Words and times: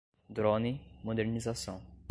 drone, 0.27 0.81
modernização 1.03 1.79